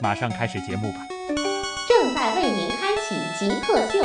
[0.00, 1.06] 马上开始节目吧。
[1.88, 4.04] 正在为您开启极客秀。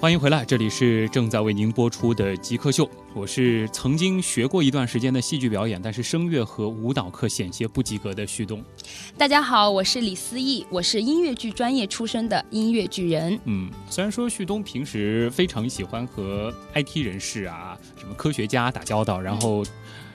[0.00, 8.62] 欢迎回来，这里是正在为您播出的《极客秀》，我是曾经学过一段时间的戏剧表演，但是声乐和舞蹈课险些不及格的旭东。
[9.16, 13.36] 大家好，我是李思义，我是音乐剧专业出身的音乐剧人。
[13.46, 19.64] 嗯，虽然说旭东平时非常喜欢和 IT 人士啊、什么科学家打交道，然后。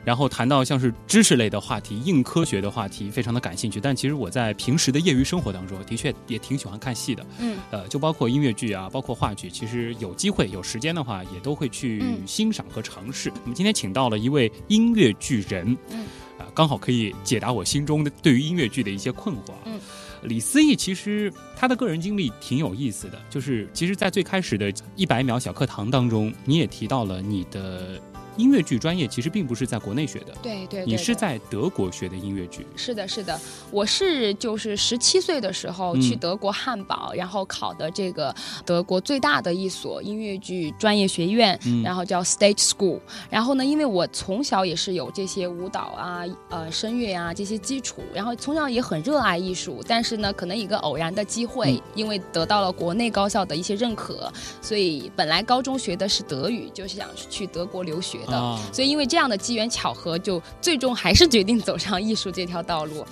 [0.06, 3.80] 然后谈到像是知识类的话题、硬科学的话题，非常的感兴趣。
[3.80, 7.26] 但其实我在平时的业余生活当中，的确也挺喜欢看戏的。
[7.40, 13.32] 嗯，呃，就包括音乐剧啊，包括话剧，其实有机会、有时间的话，也都会去欣赏和尝试。
[13.44, 16.06] 我们今天请到了一位音乐剧人，嗯，
[16.38, 19.54] 啊，刚好可以解答我心中的对于音乐剧的一些困惑。
[19.66, 19.80] 嗯，
[20.24, 28.02] 李思义其实他的个人经历挺有意思的，就是其实，在最开始的一百秒小课堂当中，你也提到了你的。
[28.38, 32.66] 音乐剧专业其实并不是在国内学的，对对，你是在德国学的音乐剧。
[32.76, 33.40] 是的，是的，
[33.72, 38.34] 我是就是十七岁的时候去德国汉堡，然后考的这个
[38.66, 43.00] 德国最大的一所音乐剧专业学院，然后叫 Stage School。
[43.30, 58.20] 然后呢，因为我从小也是有这些舞蹈啊、呃声乐啊这些基础，然后从小也很热爱艺术，但是呢，可能一个偶然的机会，因为得到了国内高校的一些认可，所以本来高中学的是德语，就是想去德国留学。
[58.26, 63.06] 的，所以因为这样的机缘巧合，就最终还是决定走上艺术这条道路。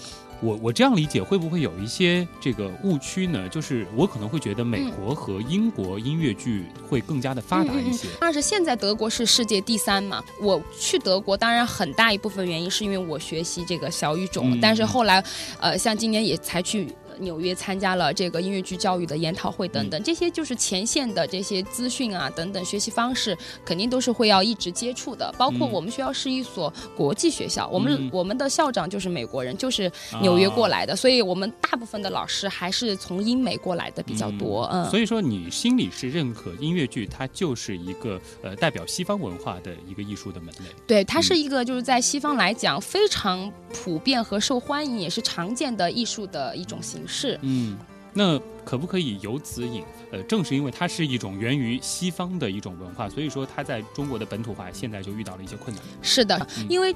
[0.44, 3.48] 我我这样理解，会不会有一些这个误区呢？
[3.48, 8.08] 就是我可能会觉得美国和英国音乐剧会更加的发达一些。
[8.20, 15.24] 但是现在德国是世界第三嘛，我去德国当然很大一部分原因是因为我学习这个小语种，但是后来，
[15.60, 16.88] 呃，像今年也才去。
[17.20, 25.34] 纽约参加了这个音乐剧教育的研讨会等等，这些就是前线的这些资讯啊等等学习方式，肯定都是会要一直接触的。
[25.38, 29.92] 包括我们学校是一所国际学校，我们我们的校长就是美国人，就是
[30.22, 34.70] 纽约过来的，所以我们大部分的老师还是从英美过来的比较多。
[34.72, 40.66] 嗯，所以说你心里是认可音乐剧，它就是一个呃代表西方文化的一个艺术的门类。
[40.88, 47.02] 对，它是一个就是在西方来讲非常普遍和受欢迎，也是常见的艺术的一种形。
[47.12, 47.78] 是，嗯，
[48.14, 49.84] 那可不可以由此引？
[50.12, 55.84] 呃，正是因为它是一种源于西方的一种文化，所以说它在中国的本土化现在就遇到了一些困难。
[56.02, 56.96] 是的，因为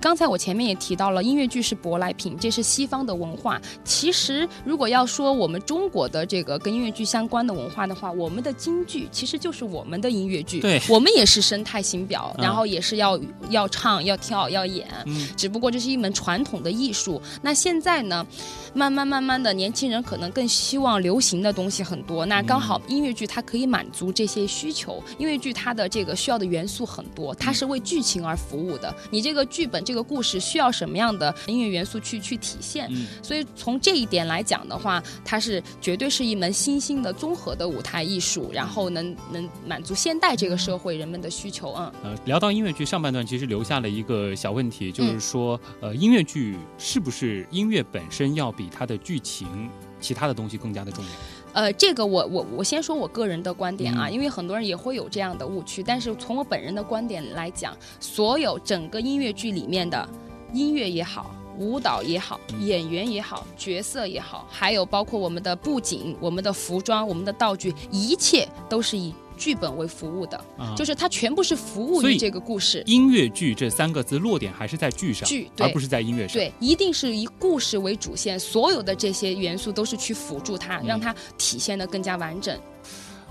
[0.00, 3.60] 刚才我前面也提到了，音乐剧是舶来品，这是西方的文化。
[3.84, 10.60] 其实如果要说我们中国的这个跟音乐剧相关的文化的话，我们的京剧其实就是我们的音乐剧。
[10.60, 13.18] 对，我们也是生态型表，然后也是要
[13.50, 14.88] 要唱、要跳、要演。
[15.06, 17.20] 嗯，只不过这是一门传统的艺术。
[17.42, 18.26] 那现在呢，
[18.74, 22.24] 慢慢慢慢的，年轻人可能更希望流行的东西很多。
[22.24, 25.02] 那刚刚好，音乐剧它可以满足这些需求。
[25.18, 28.94] 音乐剧它的这个需要的元素很多，它是为剧情而服务的。
[29.10, 32.90] 你这个剧本、这个故事需要什么样的音乐元素去去体现？
[33.22, 41.74] 所以从这一点来讲的话，它是绝对是一门新兴的综合的舞台艺术，然后能能满足现代这个社会人们的需求。
[41.76, 49.68] 嗯，呃，聊到音乐剧上半段，其实留下了一个小问题，就是说，呃，音乐剧是不是音乐本身要比它的剧情、
[50.04, 51.10] 其他的东西更加的重要？
[51.54, 55.82] 呃，这个我我我先说我个人的观点啊，因为很多人也会有这样的误区。
[55.82, 60.06] 但是从我本人的观点来讲，所有整个音乐剧里面的
[60.52, 69.14] 音乐也好，舞蹈也好，演员也好，角色也好，还有包括我们的布景、我们的服装、我们的道具，一切都是以。
[69.36, 70.44] 剧本为服务的，
[70.76, 72.82] 就是它全部是服务于这个故事。
[72.86, 76.34] 音乐剧这三个字落点还是在剧上，剧而不是在音乐上。
[76.34, 82.58] 对，一定是以故事为主线，所有的这些元素都是去辅助它，让它体现的更加完整。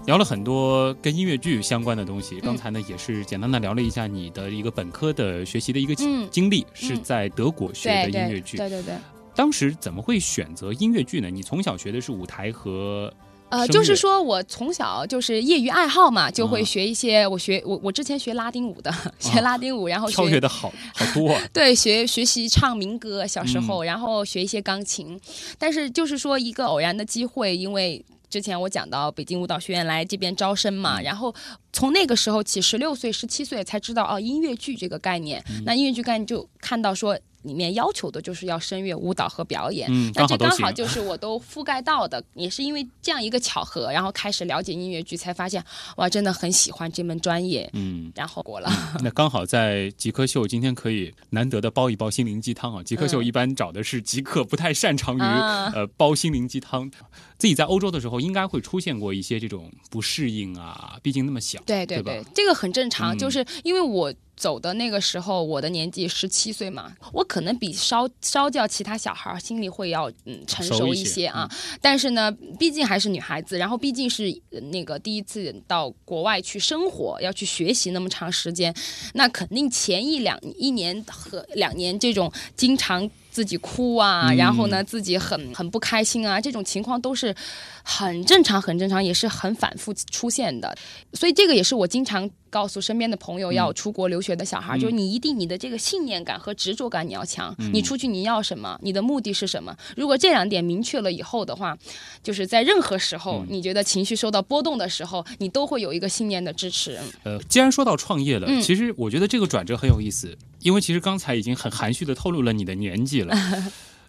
[0.05, 8.57] 聊了很多跟音乐剧相关的东西，刚才呢也是简单的聊了一下你的一个本科的学习的一个经历，是在德国学的音乐剧。
[8.57, 8.95] 对对对。
[9.35, 11.29] 当时怎么会选择音乐剧呢？
[11.29, 13.11] 你从小学的是舞台和。
[13.53, 17.27] 呃，就是说我从小就是业余爱好嘛，就会学一些。
[17.27, 21.39] 我学我我之前学拉丁舞的， 学拉丁舞，然后学的好好多。
[21.53, 25.19] 对，学学习唱民歌，小时候，然后学一些钢琴。
[25.59, 31.31] 但是就是说一个偶然的机会，因为之前我讲到北京舞蹈学院来这边招生嘛，然后
[31.71, 35.44] 从那个时候起，十六岁、十七岁才知道哦，音乐剧这个概念。
[35.63, 37.15] 那音乐剧概念就看到说。
[37.43, 39.87] 里面要求的就是要声乐、舞蹈和表演。
[39.91, 45.63] 嗯，那这刚好就是我都覆盖到的，也是因为这样一个巧合，然后开始了解音乐剧，才发现
[45.97, 47.69] 哇，真的很喜欢这门专业。
[47.73, 48.69] 嗯，然后过了。
[49.01, 52.83] 那刚好在极客秀今天可以难得的煲一煲心灵鸡汤啊！
[52.83, 56.89] 极客秀一般找的是极客不太擅长于、啊呃煲心灵鸡汤，
[57.37, 64.13] 自己在欧洲的时候应该会出现过一些这种不适应啊，毕竟那么小，对对对对，这个很正常，嗯就是因为我。
[64.43, 71.49] 走的那个时候，我的年纪十七岁嘛，我可能比稍稍较其他小孩儿心里会要嗯成熟一些些啊。
[71.79, 72.29] 但是呢，
[72.59, 78.75] 毕竟还是女孩子，然后毕竟是呃那个第一次到国外去生活，要去学习那么长时间，
[79.13, 84.38] 那肯定前一两一年和两年这种经常自己哭啊，嗯。
[84.38, 87.35] 然后呢自己很很不开心啊，这种情况都是
[87.83, 90.74] 很正常，很正常，也是很反复出现的。
[91.13, 94.80] 所以这个也是我经常告诉身边的朋友，要出国留学的小孩，嗯。
[94.80, 99.75] 就是你一定你的这个信念感和执着感你要强，你出去你要什么，你的目的是什么？
[99.97, 101.75] 如果这两点明确了以后的话，
[102.21, 107.00] 就是在任何时候、你觉得情绪受到波动的时候，你都会有一个信念的支持。
[107.24, 108.62] 呃，既然说到创业了，嗯。
[108.62, 113.36] 其实我觉得这个转折很有意思，因为其实刚才已经很含蓄的透露了你的年纪了。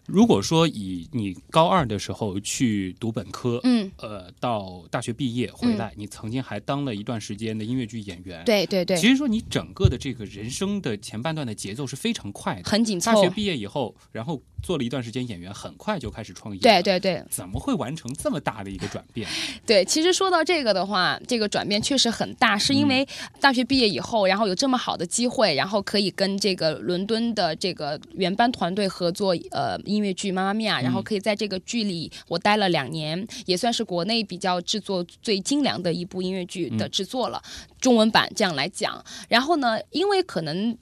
[0.07, 8.45] 如果说以你高二的时候去读本科，嗯，呃，到大学毕业回来，你曾经还当了一段时间的音乐剧演员，。
[8.45, 13.21] 对对对其，实说你整个的这个人生的前半段的节奏是非常快的，很紧凑大。
[13.23, 16.61] 学毕业以后，然后做了一段时间演员，很快就开始创业。
[16.61, 19.29] 对，对对怎么会完成这么大的一个转变？
[19.67, 23.09] 对，其实说到这个的话，这个转变确实很大，是因嗯为
[23.41, 37.43] 大学毕业以后，然后有这么好的机会，然后可以跟这个伦敦的这个原班团队合作，呃，音乐剧《妈妈咪呀》，然后可以在这个剧里我待了两年，也算是国内比较制作最精良的一部音乐剧的制作了，
[37.79, 39.05] 中文版这样来讲。
[39.29, 40.77] 然后呢，因为可能。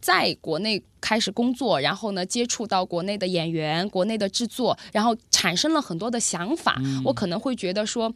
[0.00, 6.80] 在国内开始工作，然后呢，接触到国内的演员、国内的制作，然后产生了很多的想法。
[7.04, 8.12] 我可能会觉得说，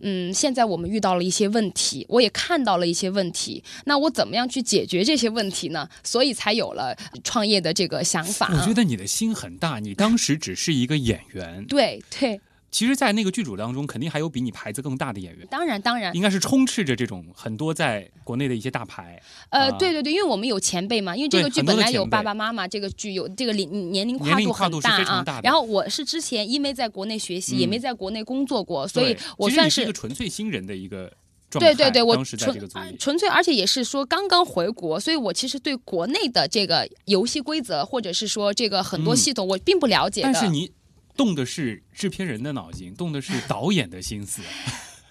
[0.00, 5.88] 嗯，现在我们遇到了一些问题，我也看到了一些问题，那我怎么样去解决这些问题呢？
[6.02, 8.50] 所以才有了创业的这个想法。
[8.52, 19.20] 我觉得你的心很大，你当时只是一个演员，对对，其实，在那个剧组当中，肯定还有比你牌子更大的演员，当然当然，应该是充斥着这种很多在国内的一些大牌。
[19.48, 25.42] 呃，啊对对对，因为我们有前辈嘛，因为这个剧本来有爸爸妈妈，这个剧有这个年年龄跨度很跨度是大啊非常大的。
[25.42, 31.12] 然后我是之前因为在国内学习，也没在国内工作过，所以我算是一个纯粹新人的一个
[31.50, 31.74] 状态。
[31.74, 32.38] 对对对，我纯
[32.98, 40.30] 纯粹，而且也是说刚刚回国，所以我其实对国内的这个游戏规则，或者是说这个很多嗯系统，我并不了解的。
[40.32, 40.70] 但是你
[41.16, 44.42] 动的是制片人的脑筋，动的是导演的心思。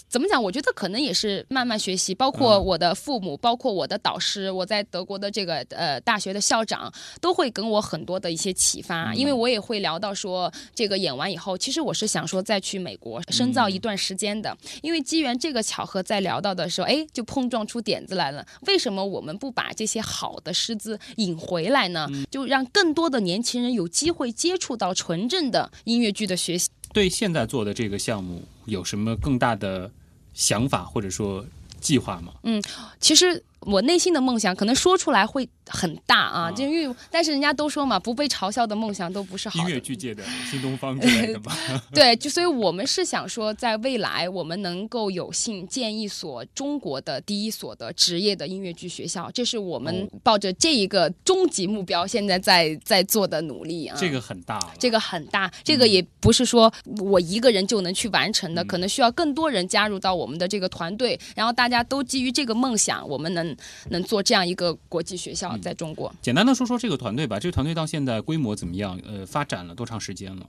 [0.10, 0.42] 怎么讲？
[0.42, 6.92] 我觉得可能也是慢慢学习，包括嗯我的父母，包括我的导师，我在德国的这个呃大学的校长，
[7.22, 9.12] 都会给我很多的一些启发。
[9.12, 14.58] 嗯因为我也会聊到说，这个演完以后，其实我是想说再去美国深造一段时间的。
[14.82, 18.44] 因为机缘这个巧合，在聊到的时候，哎，就碰撞出点子来了。
[18.62, 22.08] 为什么我们不把这些好的师资引回来呢？
[22.12, 26.70] 嗯就让更多的年轻人有机会接触到纯正的音乐剧的学习。
[26.92, 29.92] 对现在做的这个项目有什么更大的
[30.40, 31.46] 想法或者说
[31.82, 32.32] 计划吗？
[32.44, 32.64] 嗯
[33.02, 39.80] 其实我内心的梦想可能说出来会很大啊，啊就因为但是人家都说嘛，不被嘲笑的梦想都不是好音乐。
[39.80, 41.52] 剧界的新东方之类的吗？
[41.94, 53.98] 对，就所以我们是想说，在未来我们能够有幸建一所中国的第一所的职业的音乐剧学校，这是我们哦抱着这一个终极目标，现在在在做的努力啊。
[54.00, 54.60] 这个很大。
[54.78, 63.49] 这个很大，这个也不是说我一个人就能去完成的，嗯可能需要更多人加入到我们的这个团队，然后大家都基于这个梦想，我们能
[63.90, 66.14] 能做这样一个国际学校嗯在中国。
[66.22, 69.00] 简单的说说这个团队吧，这个团队到现在规模怎么样？
[69.08, 70.46] 呃，发展了多长时间了？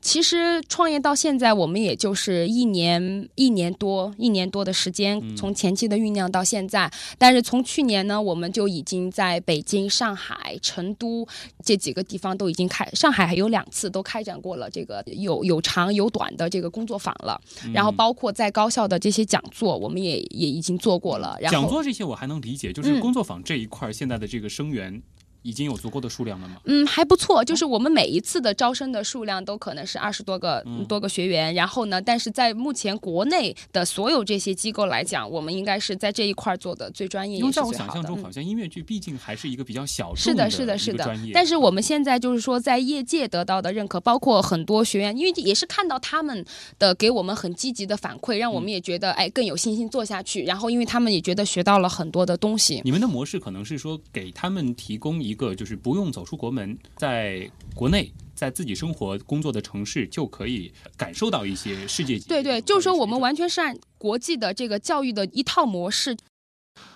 [0.00, 6.90] 其实创业到现在，我们也就是一年一年多一年多的时间，从前期的酝酿到现在。
[7.18, 11.26] 但是从去年呢，我们就已经在北京、上海、成都
[11.64, 17.40] 这几个地方都已经开，上海还有两次都开展过了这个有有长有短的这个工作坊了。
[17.72, 21.36] 然后包括在高校的这些讲座，我们也也已经做过了。
[21.40, 23.00] 然后讲座这些我还能理解，就是嗯。
[23.00, 25.00] 工作坊这一块儿现在的这个生源
[25.42, 26.56] 已经有足够的数量了吗？
[26.64, 37.94] 嗯，还不错，就是我们每一次的招生的数量都可能是二十多个、嗯多个学员，然后呢，但是在目前国内的所有这些机构来讲，我们应该是在这一块儿做的最专业，因为在我也是最好的。
[37.94, 41.32] 想象中，嗯好像音乐剧毕竟还是一个比较小众的，是的是的，是的。
[41.32, 46.44] 但是我们现在就是说，在业界得到的认可，包括很多学员，因为也是看到他们
[46.78, 50.44] 的给我们很积极的反馈，让我嗯们也觉得哎更有信心做下去。
[50.44, 52.80] 然后，因为他们也觉得学到了很多的东西。
[52.84, 58.12] 你们的模式可能是说给他们提供一一个就是不用走出国门，在国内。
[58.34, 62.26] 在自己生活工作的城市，就可以感受到一些世界级。
[62.26, 66.16] 对对，就是说我们完全是按国际的这个教育的一套模式。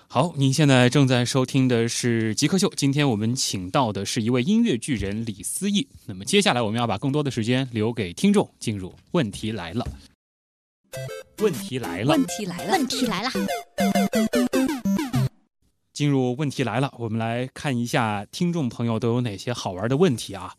[0.08, 5.86] 好，您现在正在收听的是《极客秀》，今天我们请到的是一位音乐巨人李思义。
[6.06, 9.86] 那么接下来我们要把更多的时间留给听众，进入问题来了。
[11.38, 13.30] 问题来了，问题来了，问题来了。
[15.96, 20.52] 进入问题来了，我们来看一下听众朋友都有哪些好玩的问题啊。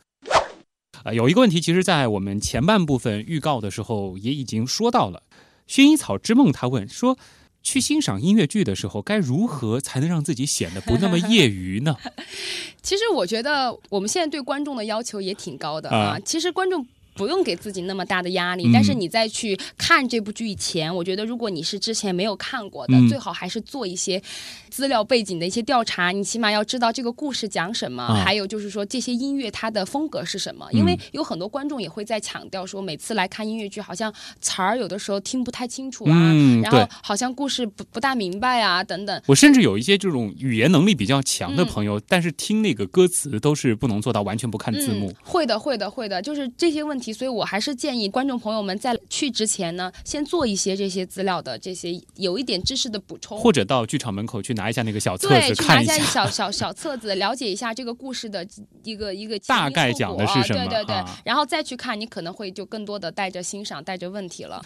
[1.04, 5.22] 啊，有一个问题，其实，在我们前半部分预告的时候也已经说到了。
[5.68, 7.20] 薰衣草之梦，他问说，
[7.62, 11.96] 去欣赏音乐剧的时候，该如何才能让自己显得不那么业余呢？
[12.82, 16.20] 其实，我觉得我们现在对观众的要求也挺高的啊。
[16.26, 16.84] 其实，观众。
[17.18, 24.22] 不用给自己那么大的压力，但是你在去看这部剧以前，我觉得如果你是之前没有看过的，最好还是做一些
[24.70, 26.12] 资料背景的一些调查。
[26.12, 30.68] 你起码要知道这个故事讲什么，还有就是说这些音乐它的风格是什么。
[30.72, 39.22] 因为有很多观众也会在强调说，每次来看音乐剧，好像词儿有的时候听不太清楚啊，然后好像故事不不大明白啊等等。
[39.26, 45.12] 我甚至有一些这种语言能力比较强的朋友，但是听那个歌词都是不能做到完全不看字幕。
[45.24, 47.07] 会的，会的，会的，就是这些问题。
[47.14, 58.46] 所以，我还是建议观众朋友们在去之前呢，先做一些这些资料的这些有一点知识的补充，或者到剧场门口去拿一下那个小册子对，拿一下， 小小小册子，了解一下这个故事的
[58.84, 64.64] 一个一个大概讲的是什么，对对对，然后再去看，你可能会就更多的带着欣赏，带着问题了。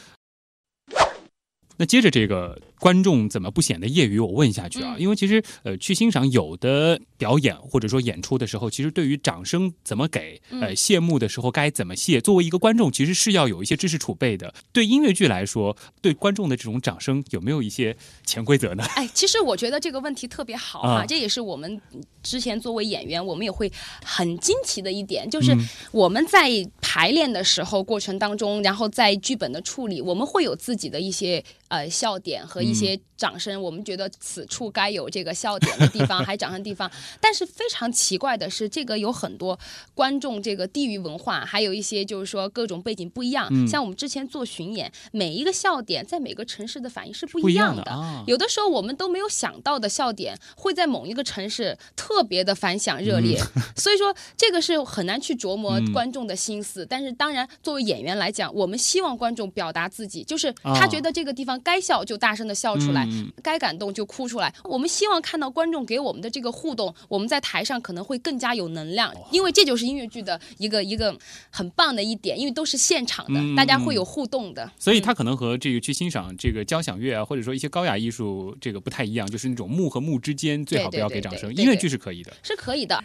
[1.77, 4.19] 那接着这个观众怎么不显得业余？
[4.19, 14.53] 我问下去啊，因为其实呃，去欣赏有的表演或者说演出的时候，其实对于掌声怎么给，呃，谢幕的时候该怎么谢，作为一个观众，其实是要有一些知识储备的。
[14.71, 18.83] 对音乐剧来说，对观众的这种掌声有没有一些潜规则呢？
[18.95, 21.79] 哎，其实我觉得这个问题特别好啊，这也是我们
[22.21, 23.71] 之前作为演员，我们也会
[24.03, 25.55] 很惊奇的一点，就是
[25.91, 26.49] 我们在
[26.81, 31.43] 排练的时候过程当中，然后在剧本的处理，我们会有自己的一些。
[31.71, 36.91] 呃，笑点和一些掌声，我们觉得此处该有这个笑点的地方， 还掌声地方。
[37.21, 39.57] 但是非常奇怪的是，这个有很多
[39.93, 43.49] 观众这个地域文化，还有一些就是说各种背景不一样。
[43.65, 48.23] 像我们之前做巡演，每一个笑点在每个城市的反应是不一样的。
[48.27, 53.41] 有的时候我们都没有想到的笑点，会在某一个城市特别的反响热烈。
[53.77, 56.85] 所以说这个是很难去琢磨观众的心思。
[56.85, 61.60] 但是当然，作为演员来讲，我们希望观众表达自己，就是他觉得这个地方。
[61.61, 63.07] 该笑就大声的笑出来，
[63.41, 64.53] 该感动就哭出来。
[64.63, 71.17] 我们希望看到观众给我们的这个互动，我们在台上可能会更加有能量，因为这就是音乐剧的一个一个
[71.49, 74.71] 很棒的一点，因为都是现场的，大家会有互动的。
[74.77, 81.53] 所以他可能和这个去欣赏这个交响乐啊，或者说一些高雅艺术这个不太一样，就是那种幕和幕之间最好不要给掌声。
[81.55, 83.03] 音乐剧是可以的，是可以的。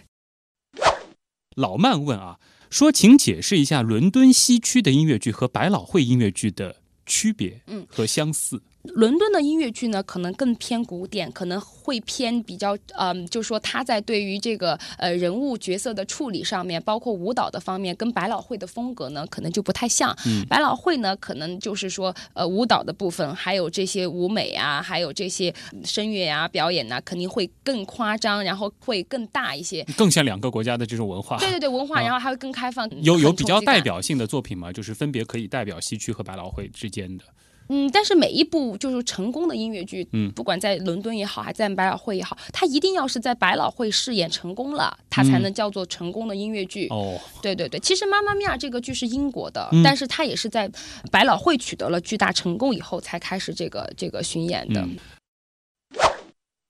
[1.57, 6.77] 老曼问啊，说请解释一下伦敦西区的音乐剧和百老汇音乐剧的。
[7.07, 8.61] 区别，嗯，和相似。
[8.95, 20.17] 伦敦的音乐剧呢，可能更偏古典，可能会偏比较，嗯，就是说他在对于这个呃人物角色的处理上面，包括舞蹈的方面，跟百老汇的风格呢，可能就不太像。
[20.49, 31.39] 百老汇呢，可能就是说呃舞蹈的部分，还有这些舞美啊，还有这些声乐啊表演呢，肯定会更夸张，然后会更大一些，更像两个国家的这种文化。
[31.39, 32.89] 对对对，文化，然后还会更开放。
[33.03, 34.73] 有有比较代表性的作品吗？
[34.73, 37.25] 就是分别可以代表西区和百老汇之间的。
[37.69, 46.87] 嗯，但是每一部就是成功的音乐剧，嗯，不管在伦敦也好，还在百老汇也好，它一定要是在百老汇饰演成功了，它才能叫做成功的音乐剧。
[46.89, 50.71] 哦，对对对，其实《妈妈咪呀》这个剧是英国的，但是它也是在
[51.11, 54.87] 百老汇取得了巨大成功以后才开始这个这个巡演的。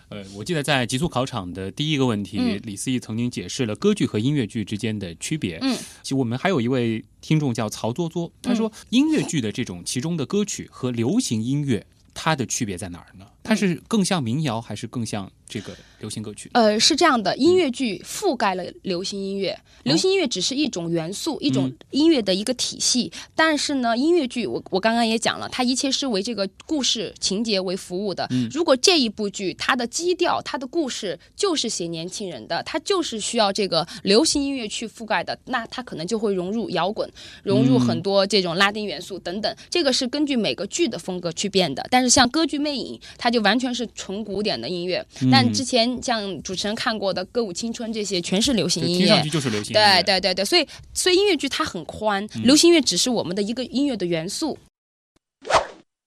[0.09, 5.59] 呃，我记得在极速考场的第一个问题，李思义曾经解释了歌剧和音乐剧之间的区别。
[5.61, 11.85] 嗯，其实我们还有一位听众叫曹作作，他说音乐剧的这种其中的歌曲和流行音乐，
[12.15, 13.27] 它的区别在哪儿呢？
[13.43, 15.33] 它是更像民谣，还是更像？
[15.49, 23.13] 这个流行歌曲，呃，是这样的，音乐剧覆盖了流行音乐，流行音乐只是一种元素，一种音乐的一个体系。
[23.35, 28.29] 但是呢，音乐剧，我我刚刚也讲了，它一切是为这个故事情节为服务的。
[28.53, 37.09] 如果这一部剧它的基调、它的故事就是写年轻人的，它就是需要这个流行音乐去覆盖的，那它可能就会融入摇滚，
[37.45, 39.57] 融入很多这种拉丁元素等等。
[39.71, 41.87] 这个是根据每个剧的风格去变的。
[41.89, 45.07] 但是像歌剧魅影，它就完全是纯古典的音乐。
[45.37, 49.75] 但之前像主持人看过的《歌舞青春》这些，全是流行音乐，听上去就是流行。
[49.75, 54.59] 对对对对，所以所以音乐剧它很宽，流行音乐只是我们的一个音乐的元素。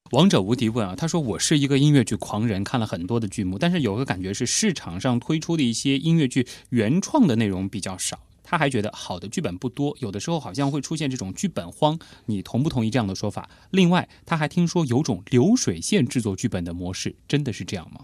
[0.10, 8.18] 王者无敌问啊，他说我是一个音乐剧狂人，看了很多的剧目，但是有个感觉是市场上推出的一些音乐剧原创的内容比较少。
[8.50, 12.00] 他还觉得好的剧本不多，有的时候好像会出现这种剧本荒。
[12.26, 13.48] 你同不同意这样的说法？
[13.70, 18.02] 另外，他还听说有种流水线制作剧本的模式，真的是这样吗？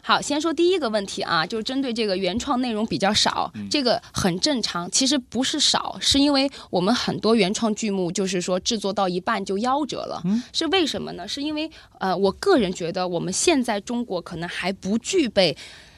[0.00, 4.90] 好，先说第一个问题啊，就是针对这个原创内容比较少，这个很正常。
[4.90, 10.22] 其实不是少，是因为我们很多原创剧目就是说制作到一半就夭折了。
[10.54, 11.28] 是为什么呢？
[11.28, 11.70] 是因为
[12.00, 15.54] 呃，我个人觉得我们现在中国可能还不具备。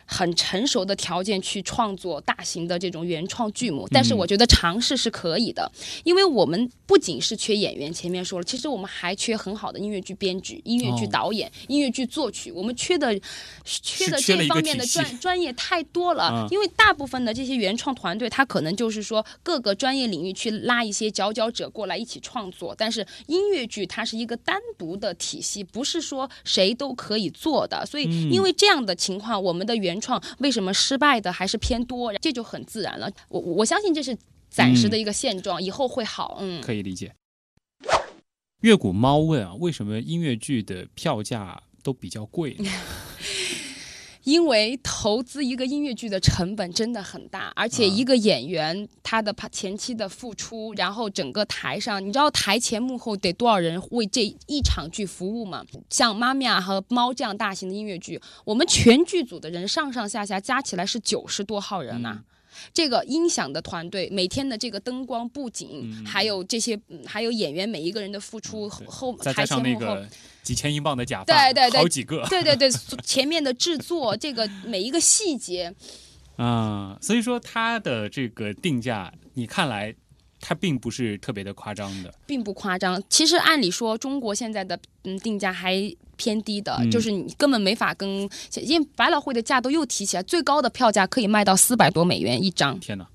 [0.07, 5.71] 很成熟的条件去创作大型的这种原创剧目，但是我觉得尝试是可以的，
[6.05, 13.19] 因为我们不仅是缺演员，前面说了，其实我们还缺很好的音乐剧编剧、音乐剧导演、音乐剧作曲，我们缺的
[13.65, 16.47] 缺的这方面的专专业太多了。
[16.51, 32.13] 因为大部分的这些原创团队，他可能就是说各个专业领域去拉一些佼佼者过来一起创作，但是音乐剧它是一个单独的体系，不是说谁都可以做的，所以因为这样的情况，我们的原原创为什么失败的还是偏多？
[32.21, 33.11] 这就很自然了。
[33.29, 34.17] 我我相信这是
[34.51, 36.37] 暂时的一个现状，以后会好。
[36.41, 37.15] 嗯，可以理解。
[38.61, 42.57] 月谷猫问啊，为什么音乐剧的票价都比较贵？
[44.25, 55.65] 因为投资一个音乐剧的成本真的很大，而且一个演员他的前期的付出，然后整个台上，你知道台前幕后得多少人为这一场剧服务吗？
[55.91, 62.23] 像《妈咪呀》和《猫》这样大型的音乐剧，我们全剧组的人上上下下加起来是九十多号人呐。
[62.73, 69.97] 这个音响的团队，每天的这个灯光布景，还有这些，还有演员每一个人的付出，后台前幕后
[70.43, 72.71] 几千英镑的假发，对对对，好几个，对对对，
[73.03, 75.75] 前面的制作， 这个每一个细节，
[76.37, 79.95] 啊，所以说它的这个定价，你看来。
[80.47, 83.03] 它并不是特别的夸张的，并不夸张。
[83.09, 85.75] 其实按理说，中国现在的嗯定价还
[86.19, 88.29] 偏低的，就是你根本没法跟，
[88.63, 92.79] 因为百老汇的价都又提起来，最高的票价可以卖到四百多美元一张。
[92.79, 93.07] 天哪！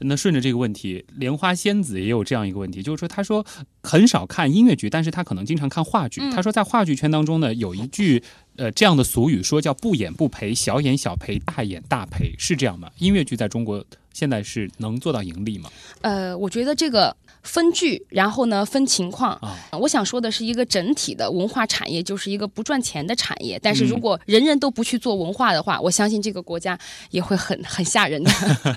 [0.00, 3.46] 那顺着这个问题，莲花仙子也有这样一个问题，就是说，他说
[3.80, 6.20] 很少看音乐剧，但是他可能经常看话剧。
[6.32, 8.22] 他说，在话剧圈当中呢，有一句
[8.56, 12.90] 呃这样的俗语，说叫不演不赔，小演小赔，大演大赔，是这样吗？
[12.98, 13.82] 音乐剧在中国。
[14.14, 15.68] 现在是能做到盈利吗？
[16.00, 17.14] 呃，我觉得这个。
[17.44, 19.40] 分剧，然后呢分情况。
[19.72, 23.58] 我想说的是一个整体的文化产业就是一个不赚钱的产业。
[23.62, 26.78] 但是如果人人都不去做文化的话，我相信这个国家
[27.10, 28.30] 也会很 很吓人的。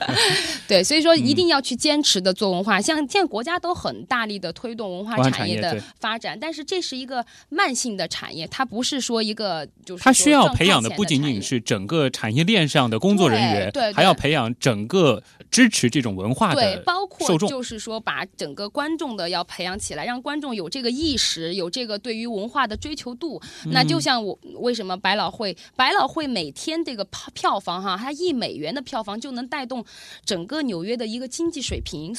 [0.67, 2.80] 对，所以说一定要去坚持的做文化。
[2.80, 23.39] 像现在国家都很大力的推动文化产业的发展，但是这是一个慢性的产业，它不是说一个就是它需要培养的不仅仅是整个产业链上的工作人员，对，还要培养整个支持这种文化的对，包括就是说把整个观众的要培养起来，让观众有这个意识，有这个对于文化的追求度。
[23.71, 29.85] 那就像我为什么百老汇，百老汇每天这个票票房哈，它一美元的票房就能带动
[30.25, 32.17] 整个纽约的一个经济水平。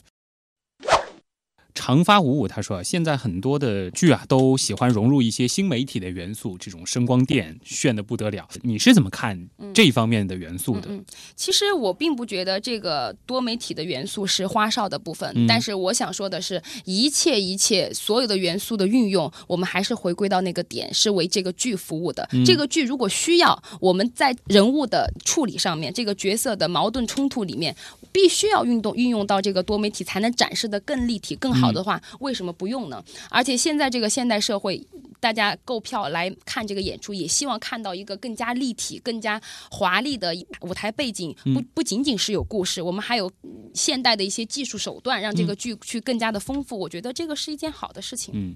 [1.79, 8.49] 长发五五他说：“现在很多的剧啊，都喜欢融入一些新媒体的元素，这种声光电炫的不得了。
[8.62, 10.88] 你是怎么看这一方面的元素的？”
[11.37, 22.29] 其实我并不觉得这个多媒体的元素是花哨的部分，但是我想说的是，一切一切所有的元素的运用，我们还是回归到那个点，是为这个剧服务的。
[22.45, 27.77] 这个剧如果需要我们在人物的处理上面，这个角色的矛盾冲突里面，
[28.11, 31.68] 必须要运动运用到这个多媒体，才能展示的更立体、更好。
[31.69, 33.05] 好的话，为什么不用呢？
[33.31, 34.85] 而且现在这个现代社会，
[35.21, 41.35] 大家购票来看这个演出，也希望看到一个更加立体、更加华丽的舞台背景。
[41.55, 43.31] 不不仅仅是有故事，我们还有
[43.75, 46.79] 现代的一些技术手段，让这个剧去更加的丰富。
[46.79, 48.33] 我觉得这个是一件好的事情。
[48.35, 48.55] 嗯。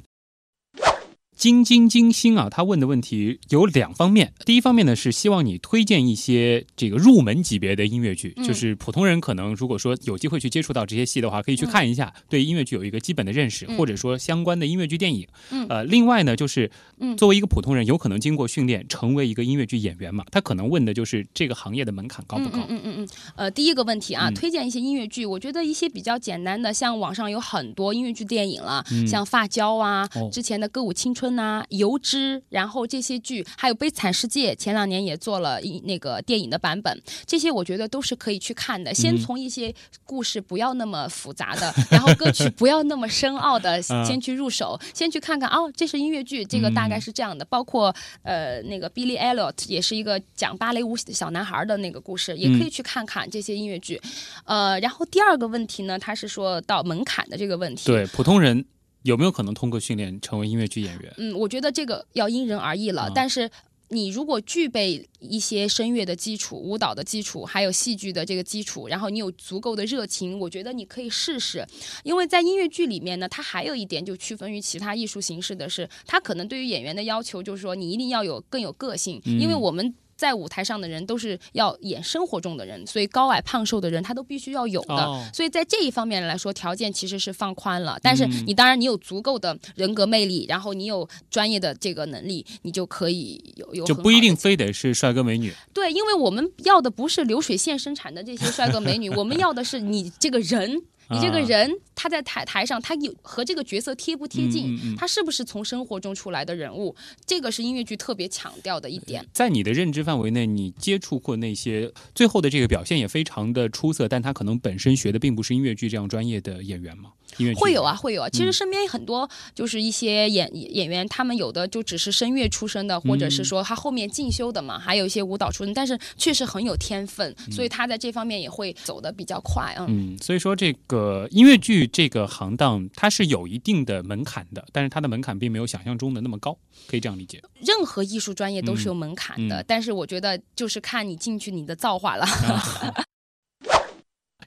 [1.35, 4.33] 金金金星啊，他问的问题有两方面。
[4.45, 15.27] 第一方面呢，是希望你推荐一些这个入门级别的音乐剧，就是普通人可能如果说有机会去接触到这些戏的话，可以去看一下，对音乐剧有一个基本的认识，或者说相关的音乐剧电影。
[15.69, 16.71] 呃，另外呢，就是
[17.17, 22.61] 作为一个普通人，有可能经过训练成为一个音乐剧演员嘛，他可能问的就是这个行业的门槛高不高？
[22.69, 23.09] 嗯嗯嗯。
[23.35, 31.21] 呃，第一个问题啊，推荐一些音乐剧，我觉得一些比较简单的，像网上有很多音乐剧电影了，像《发胶》啊，之前的《歌舞青春》。
[31.31, 38.93] 呐，油脂，然后这些剧，还有《悲惨世界》，前两年也做了一那个电影的版本，这些我觉得都是可以去看的。
[38.93, 47.45] 先从一些故事不要那么复杂的，然后歌曲不要那么深奥的， 先去入手，先去看看哦，这是音乐剧，这个大概是这样的。
[47.45, 54.01] 包括呃那个 Billy Elliot 也是一个讲芭蕾舞小男孩的那个故事，也可以去看看这些音乐剧。
[54.45, 58.65] 呃，然后第二个问题呢，他是说到门槛的这个问题，对普通人。
[59.03, 61.15] 有没有可能通过训练成为音乐剧演员？
[61.19, 63.51] 嗯，我觉得这个要因人而异了，但是。
[63.89, 71.63] 你如果具备一些声乐的基础、舞蹈的基础，还有戏剧的这个基础，然后你有足够的热情，我觉得你可以试试。
[72.03, 79.95] 因为在音乐剧里面呢，它还有一点就区分于其他艺术形式的是，它可能对于演员的要求就是说，你一定要有更有个性，因为我们。
[80.23, 85.31] 在舞台上的人都是要演生活中的人，所以高矮胖瘦的人他都必须要有的。
[85.35, 87.99] 所以在这一方面来说，条件其实是放宽了。
[88.01, 95.53] 但是你当然你有足够的人格魅力，然后你有专业的这个能力，你就可以有有就不一定非得是帅哥美女。
[95.75, 100.83] 对，因为我们要的不是流水线生产的这些帅哥美女， 我们要的是你这个人。
[101.11, 101.71] 你这个人
[102.03, 104.77] 他在台台上，他有和这个角色贴不贴近？
[104.97, 106.97] 他是不是从生活中出来的人物？
[107.25, 109.25] 这个是音乐剧特别强调的一点。
[109.33, 117.11] 在你的认知范围内，你接触过那些最后的这个表现也非常的出色，但他可能本身学的并不是音乐剧这样专业的演员吗？
[117.39, 118.29] 音乐会有啊，会有啊。
[118.29, 129.87] 其实身边很多就是一些演演员，他们有的就只是声乐出身的，或者是说他后面进修的嘛，还有一些舞蹈出身，但是确实很有天分，所以他在这方面也会走的比较快啊。
[129.89, 137.43] 嗯，所以说这个音乐剧这个行当它是有一定的门槛的，但是它的门槛并没有想象中的那么高，可以这样理解。
[137.61, 142.27] 任何艺术专业都是有门槛的，但是我觉得就是看你进去你的造化了。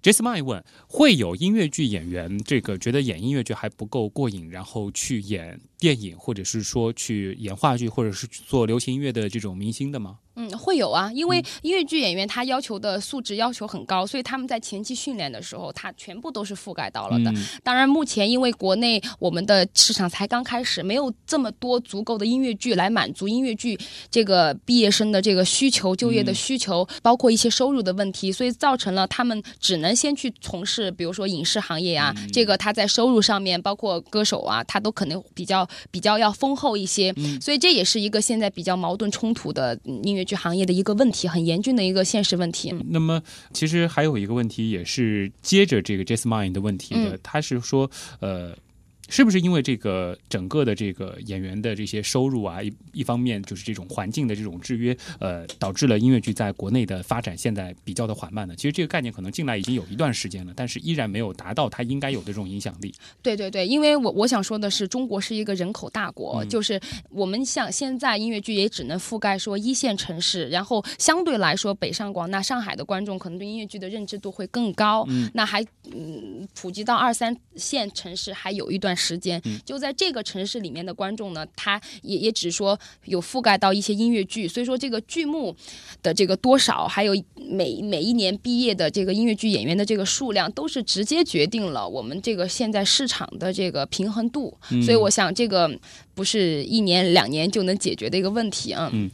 [0.01, 10.17] Jasmine 问：会有音乐剧演员这个觉得演音乐剧还不够过瘾，然后去演电影，或者是说去演话剧，或者是做流行音乐的这种明星的吗？
[10.37, 17.33] 嗯，会有啊，因为音乐剧演员他要求的素质要求很高，所以他们在前期训练的时候，他全部都是覆盖到了的。
[17.63, 23.79] 当然，目前因为国内我们的市场才刚开始，没有这么多足够的音乐剧来满足音乐剧
[24.11, 37.13] 这个毕业生的这个需求、就业的需求，包括一些收入的问题，所以造成了他们只能先去从事，比如说影视行业啊，这个他在收入上面，包括歌手啊，他都可能比较比较要丰厚一些。
[37.39, 40.25] 所以这也是一个现在比较矛盾冲突的音乐。
[40.25, 42.73] 剧行业的一个问题，很严峻的一个现实问题。
[42.89, 43.21] 那么，
[43.53, 48.55] 其实还有一个问题，也是接着这个 Jasmine 的问题的，他是说，呃。
[49.07, 58.55] 是不是因为这个整个的这个演员的这些收入啊，一一方面就是这种环境的这种制约，呃，导致了音乐剧在国内的发展现在比较的缓慢呢？
[58.55, 62.91] 其实这个概念可能进来已经有一段时间了，但是依然没有达到它应该有的这种影响力。
[63.21, 75.63] 对对对，因为我我想说的是，中国是一个人口大国，就是我们像现在音乐剧也只能覆盖说一线城市，然后相对来说北上广那上海的观众可能对音乐剧的认知度会更高，那还
[75.93, 78.94] 嗯普及到二三线城市还有一段。
[78.95, 85.55] 时间就在这个城市里面的观众呢，他也也只说有覆盖到一些音乐剧，所以说这个剧目
[86.01, 94.57] 的这个多少，还有每每一年毕业的这个音乐剧演员的这个数量，都是直接决定了我们这个现在市场的这个平衡度。
[94.83, 95.79] 所以我想，这个
[96.13, 98.89] 不是一年两年就能解决的一个问题啊。
[98.93, 99.11] 嗯，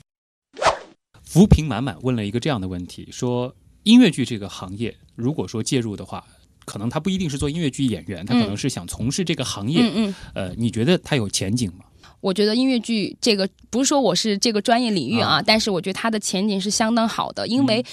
[1.23, 6.25] 扶贫满满问了一个这样的问题：说音乐剧这个行业，如果说介入的话。
[6.65, 9.81] 可能他不一定是做音乐剧演员，他可能是想从事这个行业。
[9.81, 10.15] 嗯嗯。
[10.33, 11.85] 呃，你觉得他有前景吗？
[12.19, 17.83] 我觉得音乐剧这个不是说我是这个专业领域啊，但是我觉得它的前景是相当好的，因为，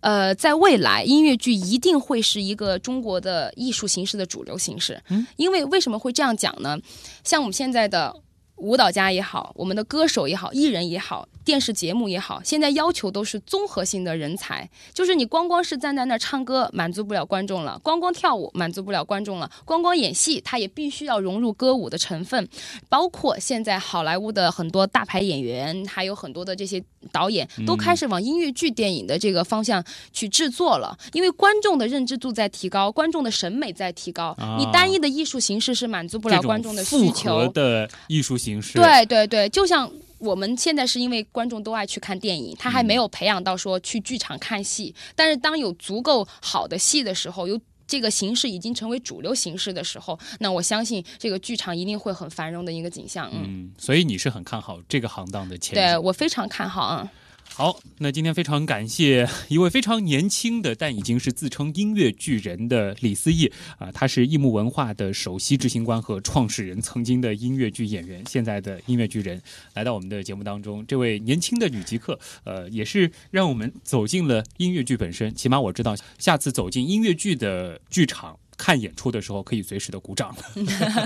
[0.00, 5.00] 呃，在未来音乐剧一定会是一个中国的艺术形式的主流形式。
[5.10, 5.24] 嗯。
[5.36, 6.76] 因为为什么会这样讲呢？
[7.22, 8.12] 像我们现在的
[8.56, 11.28] 舞蹈家也好，我们的歌手也好，艺人也好。
[11.48, 22.46] 电视节目也好，现在要求都是综合性的人才，就是你光光是站在那儿唱歌满足不了观众了，光光跳舞满足不了观众了，光光演戏他也必须要融入歌舞的成分。
[22.90, 29.82] 包括现在好莱坞的很多大牌演员，还有很多的这些导演都开始往音乐剧电影的这个方向
[30.12, 34.36] 去制作了，因为观众的认知度在提高，观众的审美在提高。
[34.58, 38.78] 你单一的艺术形式是满足不了观众的需求的艺术形式。
[38.78, 39.90] 对对对，就像。
[40.18, 44.94] 我们现在是因为观众都爱去看电影，他还没有培养到说去剧场看戏。
[45.14, 53.30] 但是当有足够好的戏的时候，有这个形式已经成为主流形式的时候，那我相信这个剧场一定会很繁荣的一个景象。
[53.32, 55.74] 嗯，所以你是很看好这个行当的前景？
[55.74, 57.10] 对我非常看好啊。
[57.58, 69.42] 好，那今天非常感谢一位非常年轻的，但已经是自称音乐巨人的李思义啊，他是艺木文化的首席执行官和创始人，曾经的音乐剧演员，现在的音乐巨人，
[69.74, 70.86] 来到我们的节目当中。
[70.86, 75.34] 这位年轻的女极客，呃，也是让我们走进了音乐剧本身。
[75.34, 80.32] 起码我知道，下次走进音乐剧的剧场看演出的时候，可以随时的鼓掌。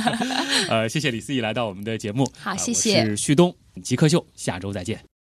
[0.68, 2.30] 呃，谢谢李思义来到我们的节目。
[2.38, 3.06] 好，谢谢。
[3.06, 5.11] 是旭东极客秀，下周再见。